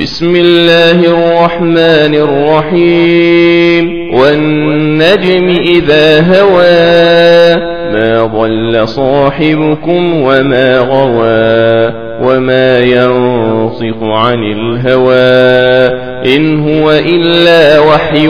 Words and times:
بسم 0.00 0.36
الله 0.36 0.90
الرحمن 0.90 2.14
الرحيم. 2.14 4.14
والنجم 4.14 5.48
إذا 5.48 6.20
هوى 6.20 7.56
ما 7.92 8.26
ضل 8.26 8.88
صاحبكم 8.88 10.22
وما 10.22 10.78
غوى 10.78 11.92
وما 12.22 12.78
ينصق 12.78 14.02
عن 14.02 14.38
الهوى. 14.38 16.05
إن 16.26 16.60
هو 16.60 16.92
إلا 16.92 17.78
وحي 17.78 18.26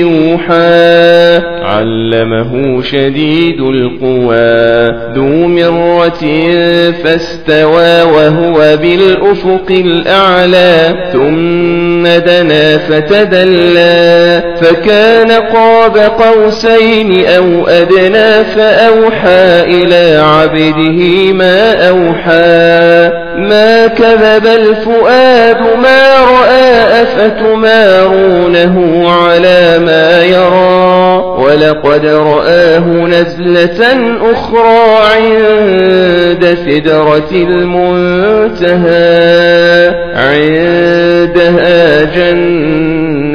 يوحى. 0.00 1.42
علمه 1.64 2.82
شديد 2.82 3.60
القوى. 3.60 4.92
ذو 5.14 5.48
مرة 5.48 6.52
فاستوى 7.04 8.02
وهو 8.02 8.76
بالأفق 8.76 9.70
الأعلى. 9.70 10.94
ثم 11.12 12.02
دنا 12.02 12.78
فتدلى. 12.78 14.42
فكان 14.60 15.30
قاب 15.30 15.96
قوسين 15.96 17.26
أو 17.26 17.66
أدنى 17.66 18.44
فأوحى 18.44 19.62
إلى 19.64 20.22
عبده 20.22 21.32
ما 21.32 21.88
أوحى. 21.88 23.11
ما 23.36 23.86
كذب 23.86 24.46
الفؤاد 24.46 25.60
ما 25.82 26.24
رأى 26.24 27.02
أفتمارونه 27.02 29.04
على 29.10 29.78
ما 29.78 30.22
يرى 30.22 31.22
ولقد 31.38 32.06
رآه 32.06 32.86
نزلة 32.86 34.16
أخرى 34.32 34.98
عند 35.14 36.56
سدرة 36.66 37.30
المنتهى 37.32 38.92
عندها 40.14 42.04
جنة 42.04 42.91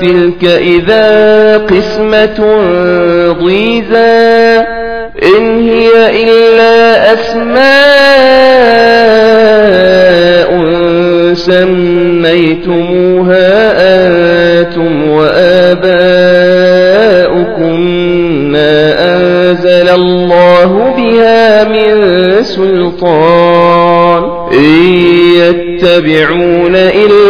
تلك 0.00 0.44
إذا 0.44 1.58
قسمة 1.58 2.58
ضيزى. 3.32 4.60
إن 5.22 5.68
هي 5.68 5.90
إلا 6.24 7.12
أسماء 7.12 7.70
سميتموها 11.34 13.50
أنتم 14.60 15.10
وآباؤكم 15.10 16.00
ما 18.52 18.80
أنزل 19.16 19.88
الله 19.88 20.94
بها 20.96 21.64
من 21.64 21.94
سلطان. 22.42 24.22
إن 24.52 24.74
يتبعون 25.36 26.76
إلا 26.76 27.29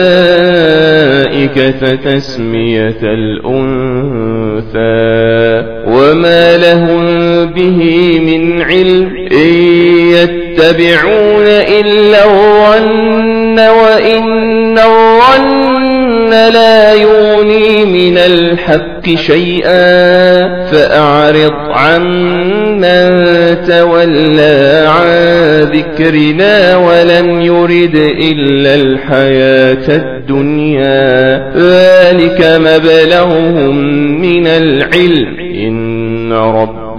تسمية 2.05 2.99
الأنثى 3.03 4.81
وما 5.87 6.57
لهم 6.57 7.05
به 7.45 8.19
من 8.19 8.61
علم 8.61 9.15
إن 9.31 9.53
يتبعون 10.13 11.45
إلا 11.47 12.25
الظن 12.25 13.59
وإن 13.59 14.77
الظن 14.77 15.80
من 18.01 18.17
الحق 18.17 19.09
شيئا 19.15 20.65
فأعرض 20.65 21.53
عمن 21.71 23.07
تولى 23.67 24.85
عن 24.87 25.11
ذكرنا 25.63 26.77
ولم 26.77 27.41
يرد 27.41 27.95
إلا 27.95 28.75
الحياة 28.75 29.95
الدنيا. 29.95 31.37
ذلك 31.55 32.41
مبلغهم 32.41 33.75
من 34.21 34.47
العلم. 34.47 35.39
إن 35.39 36.31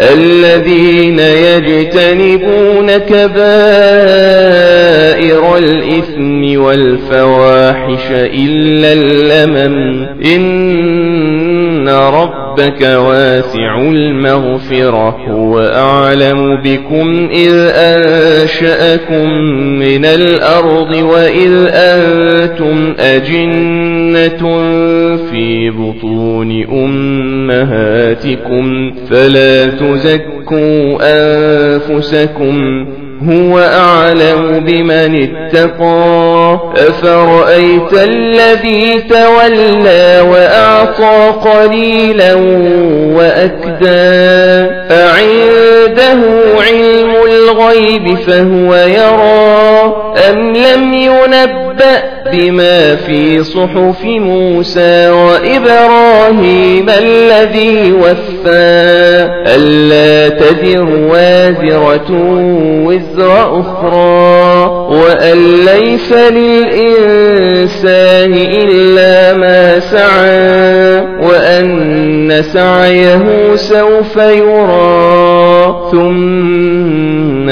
الذين 0.00 1.18
يجتنبون 1.18 2.96
كبائر 2.96 3.40
الإثم 5.58 6.60
والفواحش 6.60 8.10
إلا 8.10 8.92
اللمم. 8.92 10.06
إن 10.24 11.88
ربك 12.50 12.82
واسع 12.82 13.80
المغفرة 13.80 15.16
هو 15.28 15.58
أعلم 15.60 16.56
بكم 16.56 17.28
إذ 17.32 17.54
أنشأكم 17.74 19.30
من 19.78 20.04
الأرض 20.04 20.94
وإذ 20.94 21.52
أنتم 21.70 22.94
أجنة 22.98 24.60
في 25.30 25.70
بطون 25.70 26.64
أمهاتكم 26.84 28.64
فلا 29.10 29.66
تزكوا 29.66 30.39
أنفسكم 31.02 32.86
هو 33.28 33.58
أعلم 33.58 34.60
بمن 34.66 35.22
اتقى. 35.22 36.58
أفرأيت 36.76 37.92
الذي 37.92 39.00
تولى 39.00 40.24
وأعطى 40.30 41.34
قليلا 41.50 42.34
وأكدى. 43.14 44.70
أعنده 44.90 46.18
علم 46.60 47.10
الغيب 47.26 48.14
فهو 48.14 48.74
يرى. 48.74 49.59
أم 50.30 50.56
لم 50.56 50.94
ينبأ 50.94 52.02
بما 52.32 52.96
في 52.96 53.44
صحف 53.44 54.04
موسى 54.04 55.10
وإبراهيم 55.10 56.86
الذي 56.88 57.92
وفى 57.92 58.30
ألا 59.46 60.28
تذر 60.28 60.88
وازرة 61.10 62.10
وزر 62.84 63.60
أخرى 63.60 64.64
وأن 64.90 65.64
ليس 65.64 66.12
للإنسان 66.12 67.70
إلا 68.34 69.36
ما 69.36 69.78
سعى 69.78 71.00
وأن 71.22 72.42
سعيه 72.42 73.54
سوف 73.54 74.16
يرى 74.16 75.90
ثم 75.92 76.69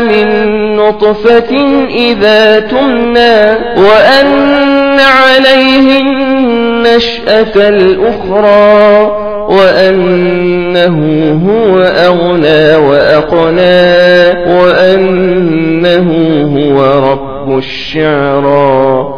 من 0.00 0.28
نطفة 0.76 1.56
إذا 1.90 2.60
تمنى 2.60 3.50
وأن 3.76 5.00
عليه 5.00 6.00
النشأة 6.00 7.68
الأخرى 7.68 9.28
وأنه 9.48 10.98
هو 11.48 11.78
أغنى 11.80 12.76
وأقنى 12.76 13.88
وأنه 14.54 16.08
هو 16.56 17.10
رب 17.10 17.58
الشعرى. 17.58 19.17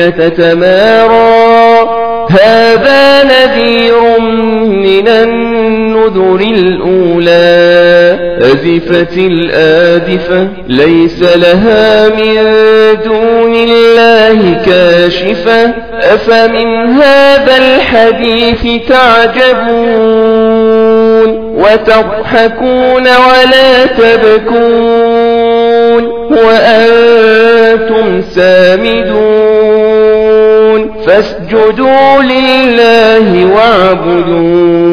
تتمارى. 0.00 1.88
هذا 2.30 3.24
نذير 3.24 4.20
من 4.68 5.08
النذر 5.08 6.40
الأولى. 6.40 7.36
أزفت 8.40 9.18
الآذفة 9.18 10.48
ليس 10.68 11.22
لها 11.22 12.08
من 12.08 12.36
دون 13.04 13.54
الله 13.54 14.62
كاشفة. 14.66 15.74
أفمن 16.02 16.86
هذا 16.90 17.56
الحديث 17.56 18.88
تعجبون 18.88 20.26
وتضحكون 21.56 23.02
ولا 23.02 23.86
تبكون؟ 23.86 25.56
وأنتم 26.30 26.95
فاسجدوا 31.50 32.22
لله 32.22 33.54
واعبدون 33.54 34.85